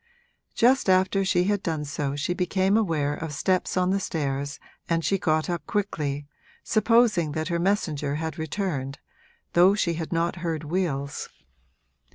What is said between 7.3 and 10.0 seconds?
that her messenger had returned, though she